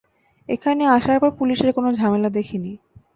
[0.49, 2.71] এখানে আসার পর পুলিশের কোন ঝামেলা দেখিনি।